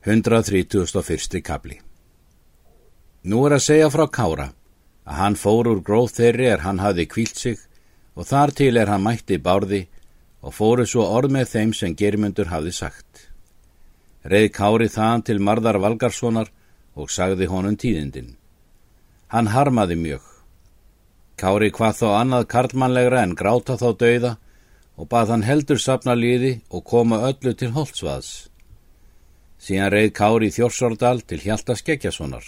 [0.00, 1.42] 131.
[1.44, 1.74] kapli
[3.28, 4.46] Nú er að segja frá Kára
[5.04, 7.58] að hann fór úr gróð þeirri er hann hafi kvílt sig
[8.16, 9.82] og þar til er hann mætti bárði
[10.40, 13.28] og fóru svo orð með þeim sem germundur hafi sagt.
[14.24, 16.48] Reið Kári þaðan til Marðar Valgarssonar
[16.96, 18.38] og sagði honum tíðindin.
[19.28, 20.24] Hann harmaði mjög.
[21.36, 24.32] Kári hvað þó annað karlmannlegra en gráta þá dauða
[24.96, 28.49] og bað hann heldur sapna liði og koma öllu til Holtzvaðs.
[29.60, 32.46] Síðan reið Kári í Þjórsárdal til Hjalta Skeggjasonar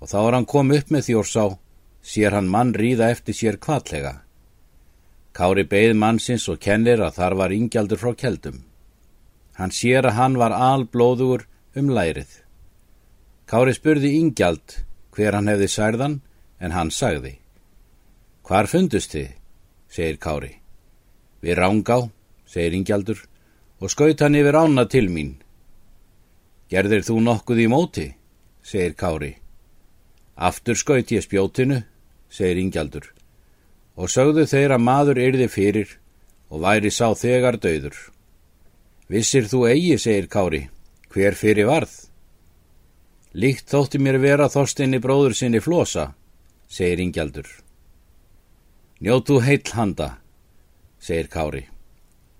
[0.00, 1.44] og þá er hann kom upp með Þjórsá,
[2.00, 4.22] sér hann mann ríða eftir sér kvallega.
[5.36, 8.62] Kári beigð mannsins og kennir að þar var ingjaldur frá keldum.
[9.60, 11.44] Hann sér að hann var alblóður
[11.76, 12.30] um lærið.
[13.44, 14.80] Kári spurði ingjald
[15.12, 16.16] hver hann hefði særðan
[16.60, 17.36] en hann sagði.
[18.46, 19.36] Hvar fundust þið?
[19.90, 20.54] segir Kári.
[21.44, 22.10] Við rángá,
[22.46, 23.20] segir ingjaldur
[23.80, 25.36] og skaut hann yfir ána til mín.
[26.70, 28.06] Gerðir þú nokkuð í móti,
[28.62, 29.32] segir Kári.
[30.38, 31.80] Aftur skaut ég spjótinu,
[32.30, 33.08] segir Ingjaldur,
[33.98, 35.96] og sögðu þeir að maður yrði fyrir
[36.50, 37.96] og væri sá þegar döður.
[39.10, 40.68] Vissir þú eigi, segir Kári,
[41.10, 41.96] hver fyrir varð?
[43.34, 46.12] Líkt þótti mér vera þorstinni bróður sinni flosa,
[46.70, 47.48] segir Ingjaldur.
[49.02, 50.20] Njótu heill handa,
[51.02, 51.64] segir Kári.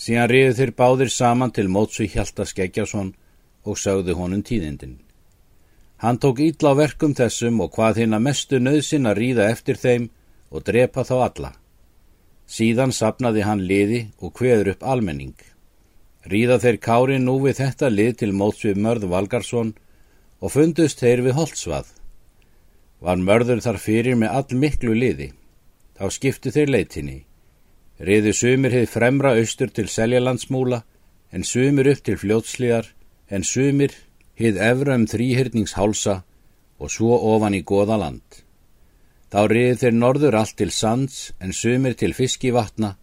[0.00, 3.12] Síðan riðu þeir báðir saman til mótsu Hjalta Skeggjason
[3.64, 5.00] og sögðu honum tíðindin.
[6.04, 9.78] Hann tók ítla á verkum þessum og hvað hinn að mestu nöðsin að ríða eftir
[9.80, 10.10] þeim
[10.50, 11.52] og drepa þá alla.
[12.46, 15.36] Síðan sapnaði hann liði og hveður upp almenning.
[16.28, 19.74] Ríða þeir kári nú við þetta lið til mótsvið Mörð Valgarsson
[20.40, 21.86] og fundust þeir við Holtzvað.
[23.00, 25.32] Var Mörður þar fyrir með all miklu liði.
[25.96, 27.18] Þá skiptu þeir leitinni.
[28.00, 30.82] Riðu sumir hefði fremra austur til Seljalandsmúla
[31.32, 32.90] en sumir upp til fljótslíðar
[33.28, 33.94] en sumir
[34.38, 36.22] hið efra um þrýhyrningshálsa
[36.78, 38.24] og svo ofan í goða land.
[39.30, 42.94] Þá riði þeir norður allt til sands en sumir til fiskivatna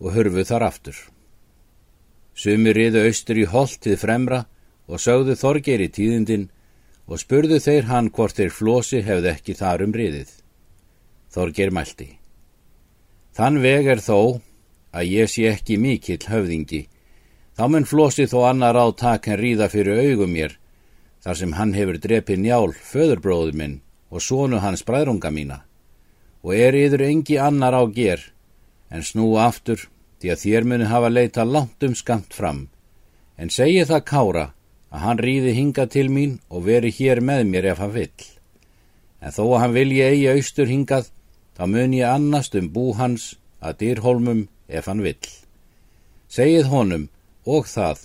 [0.00, 0.96] og hörfu þar aftur.
[2.36, 4.44] Sumir riðu austur í holt til fremra
[4.86, 6.48] og sögðu þorgir í tíðindin
[7.06, 10.30] og spurðu þeir hann hvort þeir flosi hefði ekki þar um riðið.
[11.32, 12.08] Þorgir mælti.
[13.36, 14.40] Þann veg er þó
[14.96, 16.86] að ég sé ekki mikill höfðingi
[17.56, 20.58] Þá mun flosi þó annar á tak en ríða fyrir augum mér,
[21.24, 23.78] þar sem hann hefur drepið njál, föðurbróður minn
[24.12, 25.62] og sónu hans bræðrunga mína.
[26.44, 28.20] Og er yður engi annar á ger,
[28.92, 29.88] en snúa aftur,
[30.20, 32.68] því að þér muni hafa leita langt um skamt fram.
[33.40, 34.44] En segi það kára,
[34.92, 38.28] að hann ríði hinga til mín og veri hér með mér ef hann vill.
[39.24, 41.10] En þó að hann vilji eigi austur hingað,
[41.56, 43.34] þá mun ég annast um bú hans
[43.64, 45.24] að dýrholmum ef hann vill.
[46.28, 47.08] Segið honum,
[47.46, 48.04] og það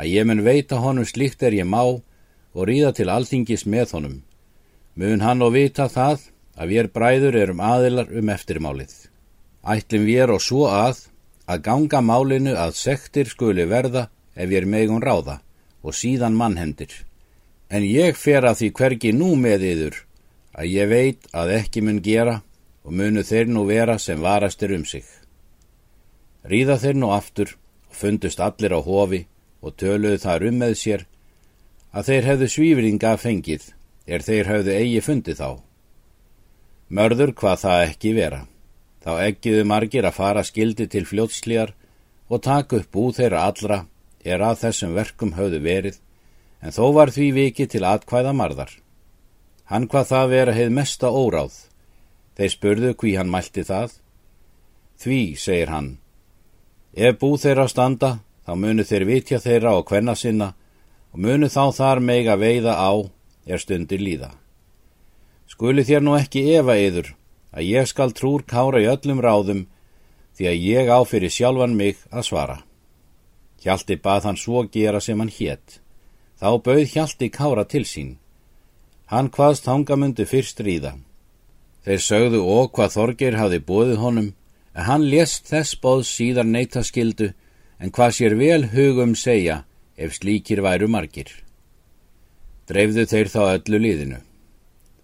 [0.00, 4.16] að ég mun veita honum slíkt er ég má og ríða til alþingis með honum.
[4.94, 8.94] Mun hann og vita það að við bræður erum aðilar um eftirmálið.
[9.66, 11.06] Ætlum við er og svo að
[11.50, 15.40] að ganga málinu að sektir skuli verða ef við erum eigum ráða
[15.82, 16.92] og síðan mannhendir.
[17.70, 19.96] En ég fer að því hvergi nú með yður
[20.58, 22.40] að ég veit að ekki mun gera
[22.84, 25.04] og munu þeir nú vera sem varastir um sig.
[26.44, 27.54] Ríða þeir nú aftur
[27.90, 29.24] og fundust allir á hofi
[29.60, 31.04] og töluðu þar um með sér
[31.90, 33.66] að þeir hefðu svífringa fengið
[34.06, 35.50] er þeir hefðu eigi fundið þá.
[36.90, 38.40] Mörður hvað það ekki vera.
[39.00, 41.74] Þá eggiðu margir að fara skildi til fljótslíjar
[42.30, 43.78] og taka upp úr þeirra allra
[44.24, 45.96] er að þessum verkum höfðu verið,
[46.60, 48.72] en þó var því vikið til atkvæða marðar.
[49.70, 51.54] Hann hvað það vera heið mesta óráð.
[52.36, 53.94] Þeir spurðu hví hann mælti það.
[55.00, 55.90] Því, segir hann,
[56.94, 60.54] Ef bú þeirra standa, þá munu þeir vitja þeirra og kvenna sinna
[61.12, 62.90] og munu þá þar meiga veiða á
[63.46, 64.30] er stundir líða.
[65.46, 67.12] Skuli þér nú ekki efa yður
[67.54, 69.66] að ég skal trúr kára í öllum ráðum
[70.38, 72.58] því að ég á fyrir sjálfan mig að svara.
[73.60, 75.80] Hjalti bað hann svo gera sem hann hétt.
[76.40, 78.16] Þá bauð Hjalti kára til sín.
[79.10, 80.94] Hann hvaðst hangamundi fyrst ríða.
[81.84, 84.30] Þeir sögðu og hvað Þorgir hafi bóðið honum
[84.74, 87.32] að hann lést þess bóð síðar neyta skildu
[87.80, 89.64] en hvað sér vel hugum segja
[89.96, 91.30] ef slíkir væru margir.
[92.68, 94.20] Dreifðu þeir þá öllu liðinu.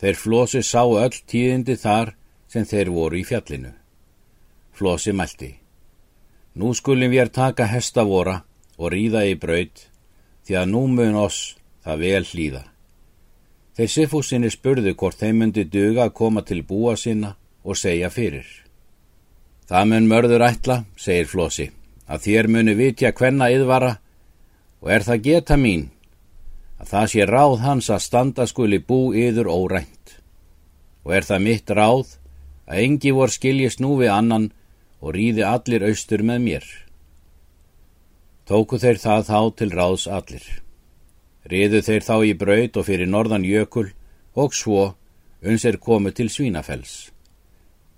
[0.00, 2.14] Þeir Flósi sá öll tíðindi þar
[2.50, 3.72] sem þeir voru í fjallinu.
[4.74, 5.54] Flósi mælti.
[6.54, 8.42] Nú skulum við taka hesta vora
[8.76, 9.86] og ríða í braud
[10.44, 11.56] því að nú mun oss
[11.86, 12.62] það vel hlýða.
[13.74, 17.34] Þeir Sifúsinni spurðu hvort þeim myndi duga að koma til búa sinna
[17.64, 18.63] og segja fyrir.
[19.64, 21.70] Það mun mörður ætla, segir Flósi,
[22.04, 23.94] að þér muni vitja hvenna yðvara
[24.84, 25.90] og er það geta mín.
[26.84, 30.18] að það sé ráð hans að standa skuli bú yður órænt.
[31.04, 32.18] Og er það mitt ráð
[32.68, 34.50] að engi vor skiljist nú við annan
[35.00, 36.66] og ríði allir austur með mér.
[38.44, 40.44] Tóku þeir það þá til ráðs allir.
[41.48, 43.90] Riðu þeir þá í braut og fyrir norðan jökul
[44.34, 44.94] og svo
[45.44, 47.13] uns er komið til Svínafells.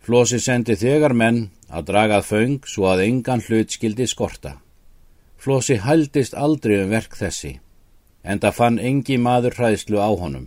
[0.06, 4.52] Flósi sendi þegar menn að dragað föng svo að engan hlut skildi skorta.
[5.34, 7.56] Flósi hældist aldrei um verk þessi,
[8.22, 10.46] en það fann engi maður hræðslu á honum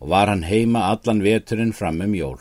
[0.00, 2.40] og var hann heima allan veturinn fram um jól.